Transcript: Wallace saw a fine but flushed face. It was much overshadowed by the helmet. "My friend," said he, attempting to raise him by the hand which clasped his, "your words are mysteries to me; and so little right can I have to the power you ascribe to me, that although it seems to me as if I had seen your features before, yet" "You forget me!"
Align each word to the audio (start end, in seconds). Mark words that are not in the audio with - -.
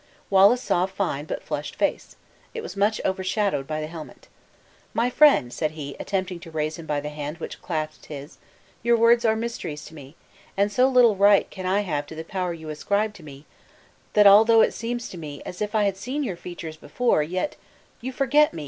Wallace 0.31 0.63
saw 0.63 0.85
a 0.85 0.87
fine 0.87 1.25
but 1.25 1.43
flushed 1.43 1.75
face. 1.75 2.15
It 2.55 2.61
was 2.63 2.75
much 2.75 2.99
overshadowed 3.05 3.67
by 3.67 3.81
the 3.81 3.85
helmet. 3.85 4.27
"My 4.95 5.11
friend," 5.11 5.53
said 5.53 5.69
he, 5.77 5.95
attempting 5.99 6.39
to 6.39 6.49
raise 6.49 6.77
him 6.79 6.87
by 6.87 6.99
the 7.01 7.09
hand 7.11 7.37
which 7.37 7.61
clasped 7.61 8.07
his, 8.07 8.39
"your 8.81 8.97
words 8.97 9.25
are 9.25 9.35
mysteries 9.35 9.85
to 9.85 9.93
me; 9.93 10.15
and 10.57 10.71
so 10.71 10.87
little 10.89 11.15
right 11.15 11.47
can 11.51 11.67
I 11.67 11.81
have 11.81 12.07
to 12.07 12.15
the 12.15 12.23
power 12.23 12.51
you 12.51 12.69
ascribe 12.69 13.13
to 13.13 13.21
me, 13.23 13.45
that 14.13 14.25
although 14.25 14.61
it 14.61 14.73
seems 14.73 15.07
to 15.09 15.19
me 15.19 15.43
as 15.45 15.61
if 15.61 15.75
I 15.75 15.83
had 15.83 15.97
seen 15.97 16.23
your 16.23 16.35
features 16.35 16.77
before, 16.77 17.21
yet" 17.21 17.55
"You 18.01 18.11
forget 18.11 18.55
me!" 18.55 18.59